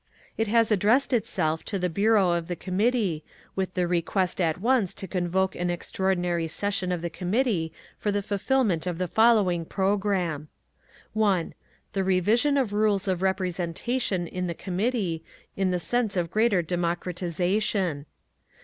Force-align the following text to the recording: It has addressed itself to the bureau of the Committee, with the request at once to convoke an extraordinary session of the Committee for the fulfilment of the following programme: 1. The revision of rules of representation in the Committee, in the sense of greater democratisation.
It 0.35 0.47
has 0.47 0.71
addressed 0.71 1.13
itself 1.13 1.63
to 1.65 1.77
the 1.77 1.87
bureau 1.87 2.31
of 2.31 2.47
the 2.47 2.55
Committee, 2.55 3.23
with 3.55 3.75
the 3.75 3.87
request 3.87 4.41
at 4.41 4.59
once 4.59 4.95
to 4.95 5.07
convoke 5.07 5.55
an 5.55 5.69
extraordinary 5.69 6.47
session 6.47 6.91
of 6.91 7.03
the 7.03 7.09
Committee 7.11 7.71
for 7.99 8.11
the 8.11 8.23
fulfilment 8.23 8.87
of 8.87 8.97
the 8.97 9.07
following 9.07 9.63
programme: 9.63 10.47
1. 11.13 11.53
The 11.93 12.03
revision 12.03 12.57
of 12.57 12.73
rules 12.73 13.07
of 13.07 13.21
representation 13.21 14.25
in 14.25 14.47
the 14.47 14.55
Committee, 14.55 15.23
in 15.55 15.69
the 15.69 15.79
sense 15.79 16.17
of 16.17 16.31
greater 16.31 16.63
democratisation. 16.63 18.05